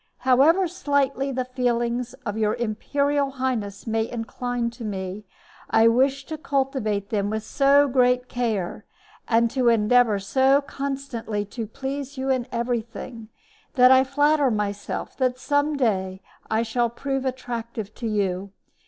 However 0.17 0.67
slightly 0.67 1.31
the 1.31 1.45
feelings 1.45 2.15
of 2.25 2.35
your 2.35 2.55
imperial 2.55 3.29
highness 3.29 3.85
may 3.85 4.09
incline 4.09 4.71
to 4.71 4.83
me, 4.83 5.25
I 5.69 5.87
wish 5.89 6.25
to 6.25 6.39
cultivate 6.39 7.11
them 7.11 7.29
with 7.29 7.43
so 7.43 7.87
great 7.87 8.27
care, 8.27 8.83
and 9.27 9.47
to 9.51 9.69
endeavor 9.69 10.17
so 10.17 10.59
constantly 10.61 11.45
to 11.53 11.67
please 11.67 12.17
you 12.17 12.31
in 12.31 12.47
everything, 12.51 13.29
that 13.75 13.91
I 13.91 14.03
flatter 14.03 14.49
myself 14.49 15.15
that 15.17 15.37
some 15.37 15.77
day 15.77 16.23
I 16.49 16.63
shall 16.63 16.89
prove 16.89 17.23
attractive 17.23 17.93
to 17.93 18.07
you. 18.07 18.53